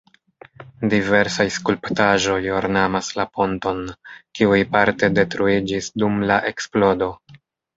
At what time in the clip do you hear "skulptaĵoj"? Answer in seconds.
1.57-2.39